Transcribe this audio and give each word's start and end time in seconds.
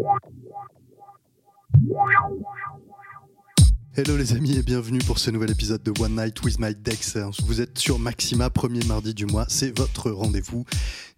Wow, 0.00 0.18
wow, 1.88 2.28
wow, 2.30 2.80
wow. 2.88 3.09
Hello 4.00 4.16
les 4.16 4.32
amis 4.32 4.56
et 4.56 4.62
bienvenue 4.62 5.00
pour 5.00 5.18
ce 5.18 5.30
nouvel 5.30 5.50
épisode 5.50 5.82
de 5.82 5.92
One 6.00 6.16
Night 6.16 6.42
with 6.42 6.58
My 6.58 6.74
Dex. 6.74 7.18
Vous 7.44 7.60
êtes 7.60 7.78
sur 7.78 7.98
Maxima, 7.98 8.48
premier 8.48 8.82
mardi 8.84 9.12
du 9.12 9.26
mois, 9.26 9.44
c'est 9.50 9.76
votre 9.76 10.10
rendez-vous 10.10 10.64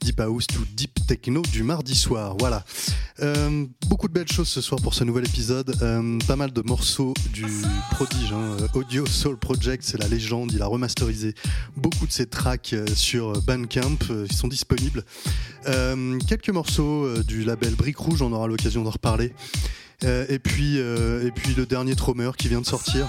Deep 0.01 0.19
House 0.19 0.49
to 0.49 0.59
Deep 0.75 1.07
Techno 1.07 1.43
du 1.43 1.63
mardi 1.63 1.95
soir. 1.95 2.35
Voilà. 2.41 2.65
Euh, 3.21 3.67
beaucoup 3.87 4.09
de 4.09 4.13
belles 4.13 4.33
choses 4.33 4.49
ce 4.49 4.61
soir 4.61 4.81
pour 4.83 4.95
ce 4.95 5.05
nouvel 5.05 5.27
épisode. 5.27 5.73
Euh, 5.81 6.19
pas 6.27 6.35
mal 6.35 6.53
de 6.53 6.61
morceaux 6.63 7.15
du 7.33 7.47
prodige 7.93 8.33
hein, 8.33 8.57
Audio 8.75 9.07
Soul 9.07 9.39
Project, 9.39 9.85
c'est 9.85 9.99
la 9.99 10.09
légende. 10.09 10.51
Il 10.53 10.61
a 10.61 10.67
remasterisé 10.67 11.37
beaucoup 11.77 12.09
de 12.09 12.13
ses 12.13 12.27
tracks 12.27 12.73
euh, 12.73 12.85
sur 12.97 13.41
Bandcamp, 13.43 13.99
ils 14.29 14.37
sont 14.37 14.49
disponibles. 14.49 15.05
quelques 16.27 16.51
morceaux 16.51 17.23
du 17.23 17.45
label 17.45 17.77
Brick 17.77 17.99
Rouge, 17.99 18.23
on 18.23 18.33
aura 18.33 18.49
l'occasion 18.49 18.83
d'en 18.83 18.91
reparler. 18.91 19.33
Euh, 20.05 20.27
et, 20.29 20.39
puis, 20.39 20.79
euh, 20.79 21.27
et 21.27 21.31
puis 21.31 21.55
le 21.55 21.67
dernier 21.67 21.95
Tromer 21.95 22.31
qui 22.37 22.49
vient 22.49 22.61
de 22.61 22.67
sortir. 22.67 23.07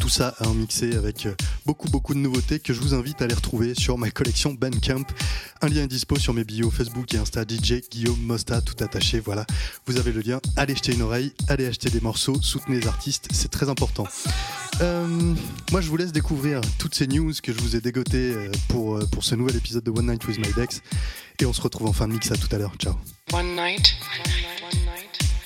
Tout 0.00 0.10
ça 0.10 0.34
à 0.40 0.48
en 0.48 0.52
mixer 0.52 0.94
avec 0.94 1.24
euh, 1.24 1.34
beaucoup 1.64 1.88
beaucoup 1.88 2.12
de 2.12 2.18
nouveautés 2.18 2.60
que 2.60 2.74
je 2.74 2.80
vous 2.82 2.92
invite 2.92 3.22
à 3.22 3.24
aller 3.24 3.34
retrouver 3.34 3.74
sur 3.74 3.96
ma 3.96 4.10
collection 4.10 4.52
Bandcamp. 4.52 5.06
Un 5.62 5.68
lien 5.68 5.84
est 5.84 5.88
dispo 5.88 6.18
sur 6.18 6.34
mes 6.34 6.44
bios 6.44 6.70
Facebook 6.70 7.14
et 7.14 7.16
Insta 7.16 7.44
DJ 7.44 7.80
Guillaume 7.90 8.20
Mosta 8.20 8.60
tout 8.60 8.84
attaché. 8.84 9.20
Voilà, 9.20 9.46
vous 9.86 9.96
avez 9.96 10.12
le 10.12 10.20
lien. 10.20 10.38
Allez 10.56 10.74
jeter 10.74 10.92
une 10.92 11.00
oreille, 11.00 11.32
allez 11.48 11.66
acheter 11.66 11.88
des 11.88 12.02
morceaux, 12.02 12.36
soutenez 12.42 12.80
les 12.80 12.86
artistes, 12.86 13.28
c'est 13.32 13.50
très 13.50 13.70
important. 13.70 14.06
moi, 14.80 15.80
je 15.80 15.88
vous 15.88 15.96
laisse 15.96 16.12
découvrir 16.12 16.60
toutes 16.78 16.94
ces 16.94 17.06
news 17.06 17.32
que 17.42 17.54
je 17.54 17.58
vous 17.58 17.74
ai 17.74 17.80
dégotées 17.80 18.34
pour, 18.68 18.98
pour 19.08 19.24
ce 19.24 19.34
nouvel 19.34 19.56
épisode 19.56 19.84
de 19.84 19.90
One 19.90 20.08
Night 20.08 20.26
with 20.26 20.38
My 20.38 20.52
Dex. 20.52 20.82
Et 21.40 21.46
on 21.46 21.54
se 21.54 21.62
retrouve 21.62 21.88
en 21.88 21.94
fin 21.94 22.06
de 22.06 22.12
mix 22.12 22.30
à 22.30 22.36
tout 22.36 22.54
à 22.54 22.58
l'heure. 22.58 22.74
Ciao. 22.78 22.94
One 23.32 23.56
night. 23.56 23.96
One 24.24 24.32
night 24.32 24.85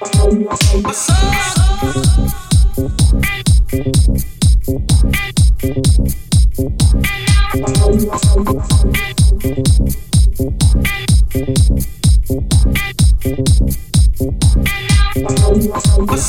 What's 0.00 1.10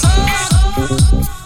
up? 0.03 1.38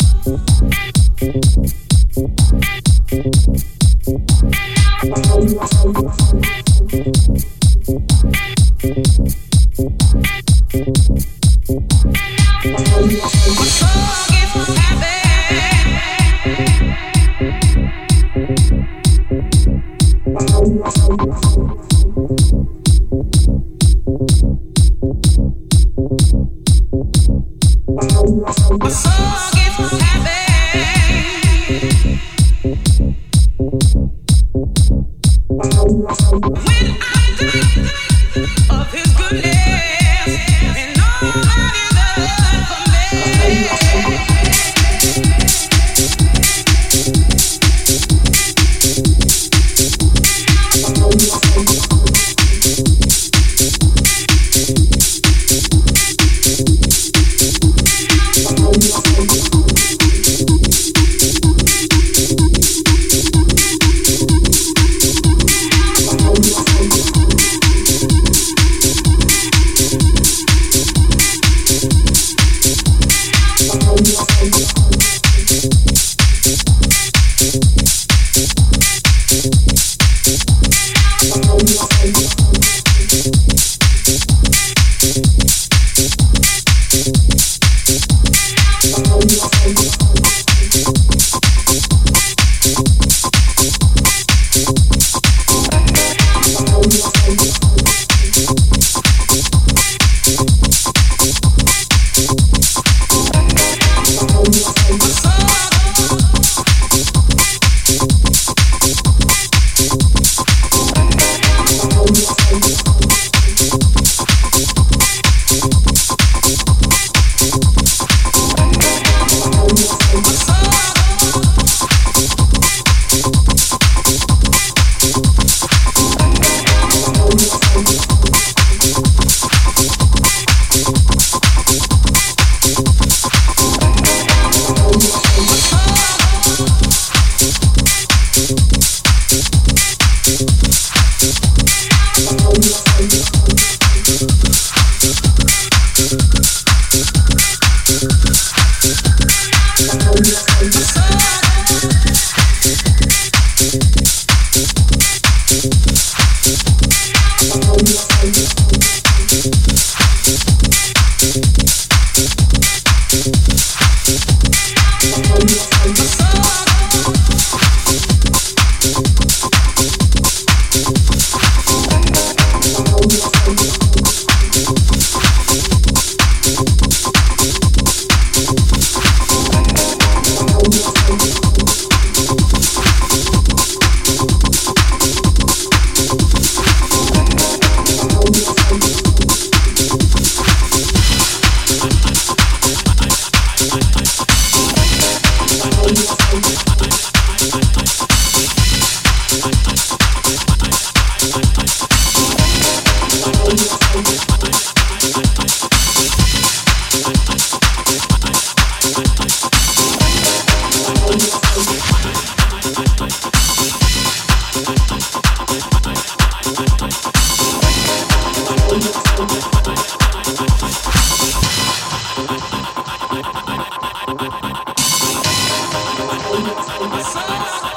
Silence. 226.23 227.72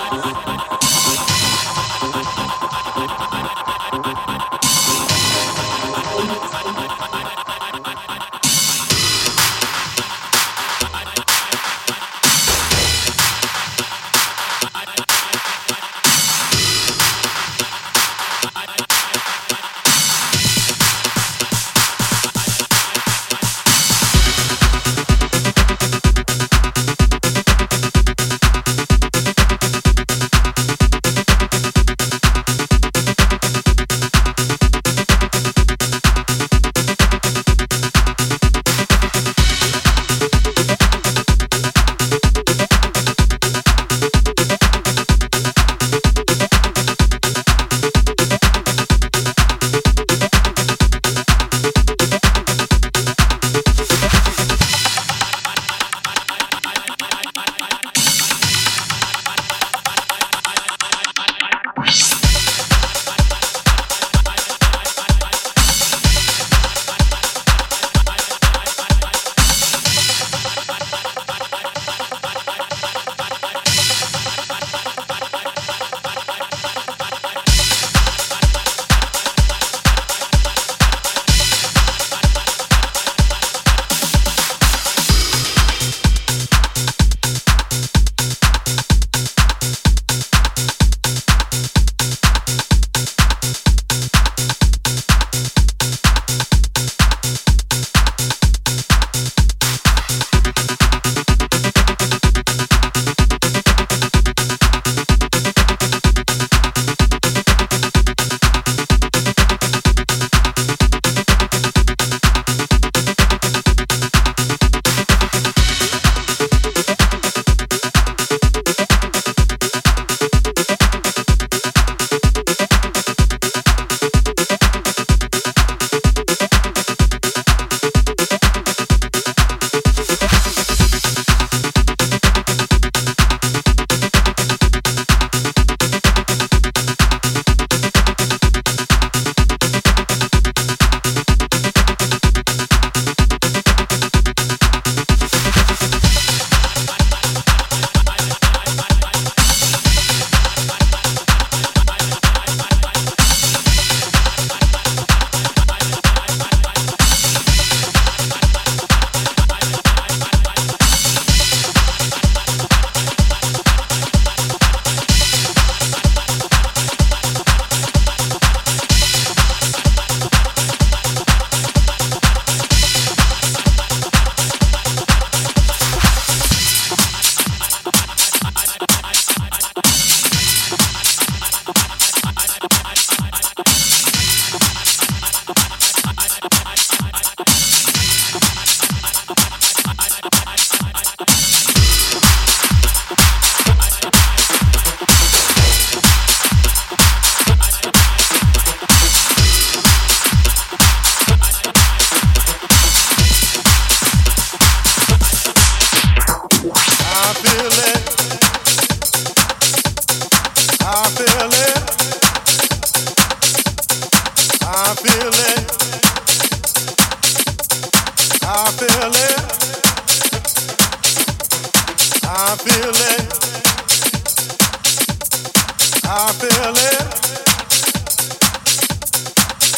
feel 226.67 226.75
it. 226.75 227.07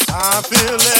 I 0.09 0.41
feel 0.41 0.75
it. 0.75 0.98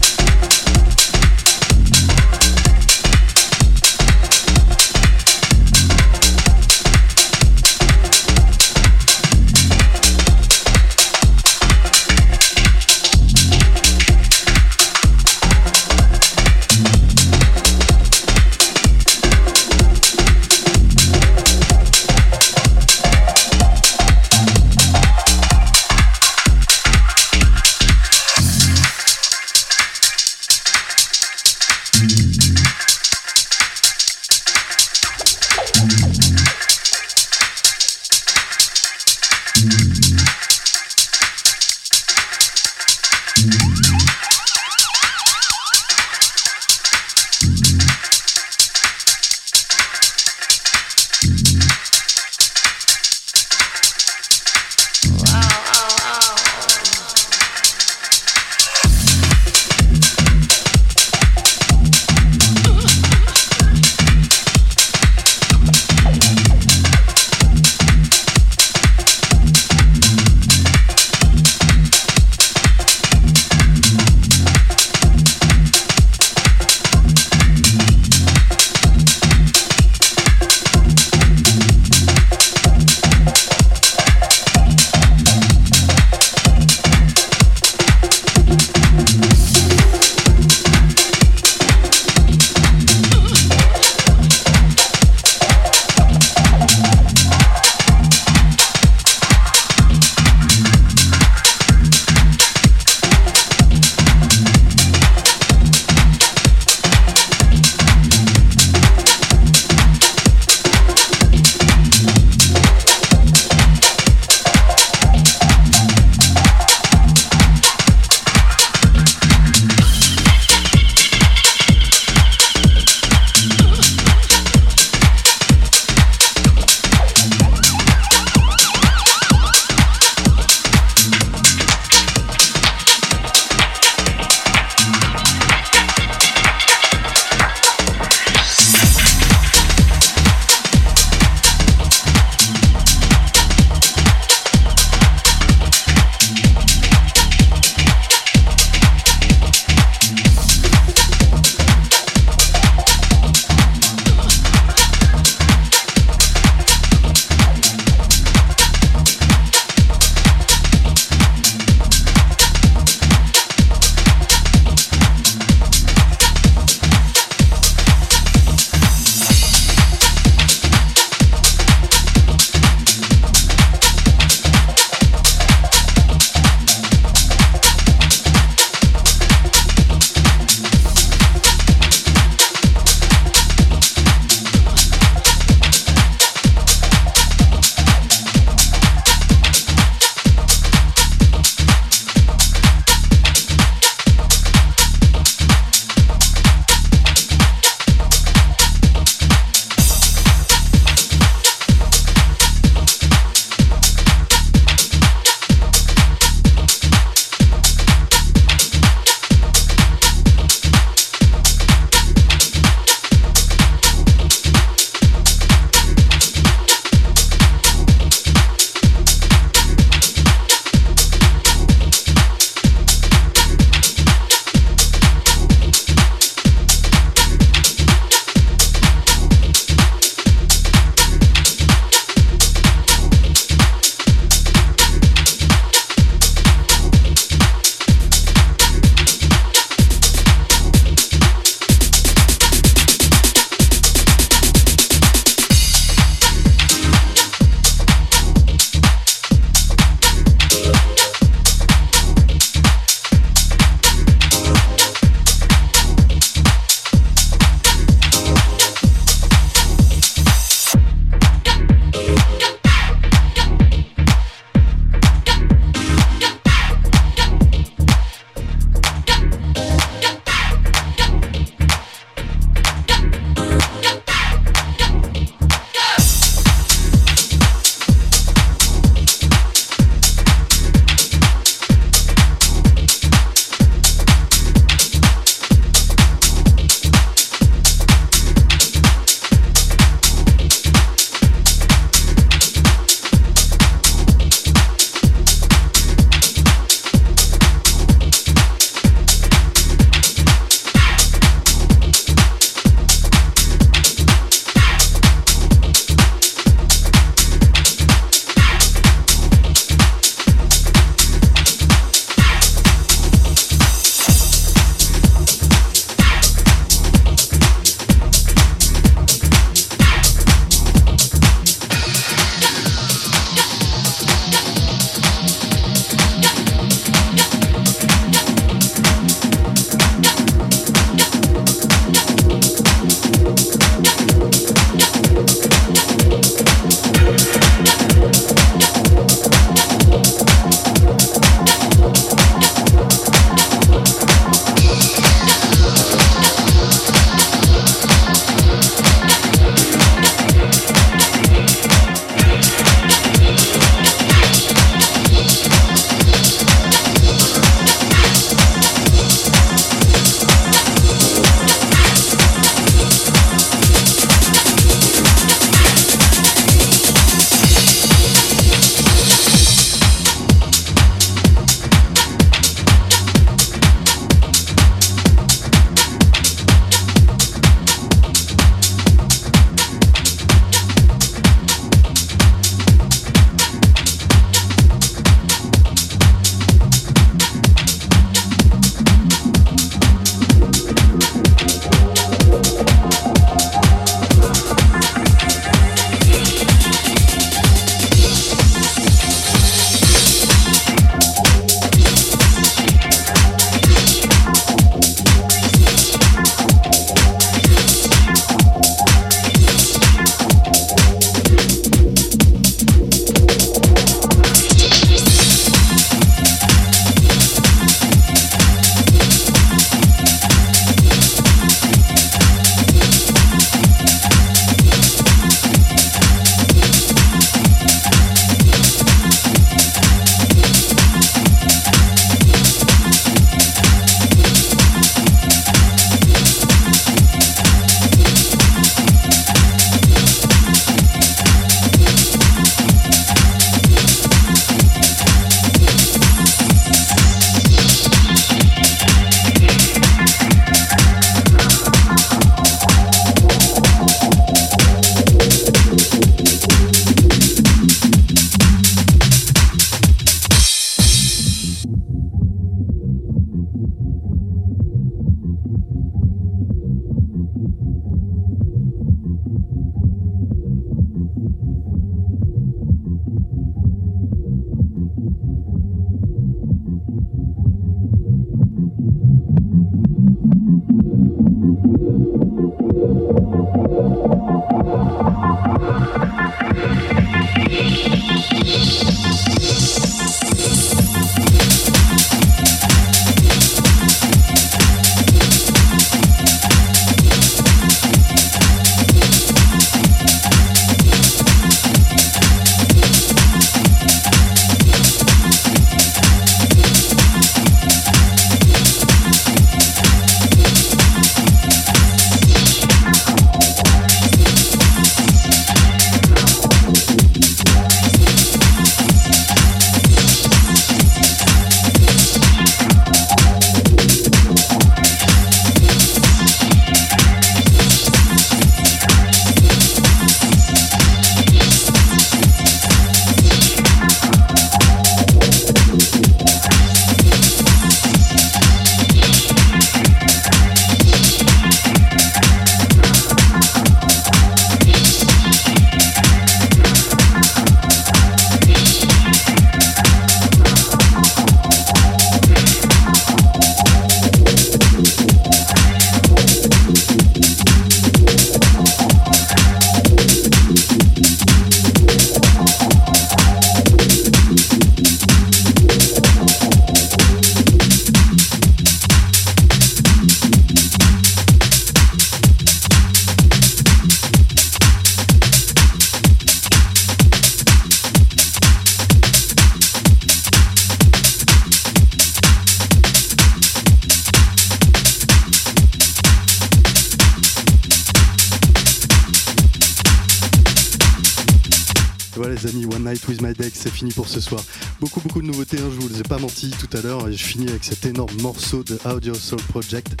Ce 594.12 594.20
soir. 594.20 594.42
Beaucoup 594.80 595.00
beaucoup 595.00 595.22
de 595.22 595.26
nouveautés, 595.26 595.58
hein, 595.58 595.70
je 595.74 595.80
vous 595.80 595.88
les 595.88 596.00
ai 596.00 596.02
pas 596.02 596.18
menti 596.18 596.50
tout 596.50 596.68
à 596.76 596.82
l'heure, 596.82 597.08
et 597.08 597.12
je 597.12 597.24
finis 597.24 597.48
avec 597.48 597.64
cet 597.64 597.86
énorme 597.86 598.14
morceau 598.20 598.62
de 598.62 598.78
Audio 598.84 599.14
Soul 599.14 599.40
Project 599.48 600.00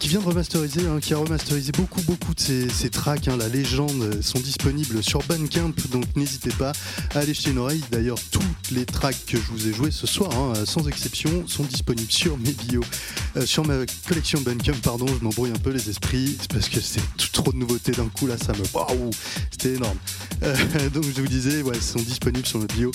qui 0.00 0.08
vient 0.08 0.18
de 0.18 0.26
remasteriser, 0.26 0.80
hein, 0.88 0.98
qui 1.00 1.14
a 1.14 1.18
remasterisé 1.18 1.70
beaucoup 1.70 2.02
beaucoup 2.02 2.34
de 2.34 2.40
ces 2.40 2.90
tracks, 2.90 3.28
hein, 3.28 3.36
la 3.36 3.48
légende, 3.48 4.20
sont 4.20 4.40
disponibles 4.40 5.00
sur 5.02 5.20
Bandcamp, 5.28 5.74
donc 5.92 6.04
n'hésitez 6.16 6.50
pas 6.50 6.72
à 7.14 7.20
aller 7.20 7.34
jeter 7.34 7.50
une 7.50 7.58
oreille. 7.58 7.84
D'ailleurs, 7.92 8.18
toutes 8.32 8.42
les 8.74 8.84
tracks 8.84 9.24
que 9.26 9.36
je 9.36 9.42
vous 9.50 9.68
ai 9.68 9.72
joués 9.72 9.90
ce 9.90 10.06
soir, 10.06 10.30
hein, 10.34 10.52
sans 10.66 10.86
exception, 10.88 11.46
sont 11.46 11.64
disponibles 11.64 12.10
sur 12.10 12.36
mes 12.38 12.52
bios, 12.52 12.84
euh, 13.36 13.46
sur 13.46 13.66
ma 13.66 13.74
collection 14.08 14.40
Bandcamp, 14.40 14.78
pardon, 14.82 15.06
je 15.06 15.24
m'embrouille 15.24 15.50
un 15.50 15.58
peu 15.58 15.70
les 15.70 15.88
esprits, 15.88 16.38
parce 16.48 16.68
que 16.68 16.80
c'est 16.80 17.02
trop 17.32 17.52
de 17.52 17.56
nouveautés 17.56 17.92
d'un 17.92 18.08
coup, 18.08 18.26
là 18.26 18.36
ça 18.38 18.52
me... 18.52 18.62
Waouh 18.72 19.10
C'était 19.50 19.74
énorme. 19.74 19.98
Euh, 20.42 20.56
donc 20.94 21.04
je 21.04 21.20
vous 21.20 21.28
disais, 21.28 21.62
ouais, 21.62 21.80
sont 21.80 22.00
disponibles 22.00 22.46
sur 22.46 22.58
le 22.58 22.66
bio. 22.66 22.90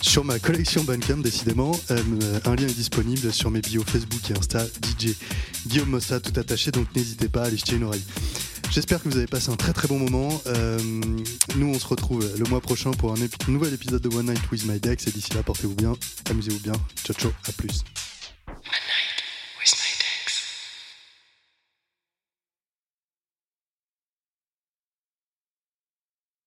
Sur 0.00 0.24
ma 0.24 0.38
collection 0.38 0.84
Bandcamp, 0.84 1.18
décidément, 1.18 1.78
euh, 1.90 2.02
un 2.44 2.54
lien 2.56 2.66
est 2.66 2.76
disponible 2.76 3.32
sur 3.32 3.50
mes 3.50 3.60
bios 3.60 3.84
Facebook 3.86 4.30
et 4.30 4.38
Insta, 4.38 4.64
DJ 4.64 5.14
Guillaume 5.66 5.88
Mossa, 5.88 6.20
tout 6.20 6.38
attaché, 6.38 6.70
donc 6.70 6.86
n'hésitez 6.94 7.28
pas 7.28 7.42
à 7.42 7.46
aller 7.46 7.56
jeter 7.56 7.76
une 7.76 7.84
oreille. 7.84 8.04
J'espère 8.74 9.00
que 9.00 9.08
vous 9.08 9.16
avez 9.16 9.28
passé 9.28 9.50
un 9.50 9.56
très 9.56 9.72
très 9.72 9.86
bon 9.86 10.00
moment. 10.00 10.42
Euh, 10.48 10.80
nous, 11.54 11.66
on 11.68 11.78
se 11.78 11.86
retrouve 11.86 12.28
le 12.36 12.44
mois 12.50 12.60
prochain 12.60 12.90
pour 12.90 13.12
un 13.12 13.16
nouvel 13.46 13.72
épisode 13.72 14.02
de 14.02 14.12
One 14.12 14.26
Night 14.26 14.50
with 14.50 14.66
My 14.66 14.80
Dex. 14.80 15.06
Et 15.06 15.12
d'ici 15.12 15.32
là, 15.32 15.44
portez-vous 15.44 15.76
bien, 15.76 15.92
amusez-vous 16.28 16.58
bien. 16.58 16.72
Ciao, 17.04 17.14
ciao, 17.14 17.30
à 17.46 17.52
plus. 17.52 17.84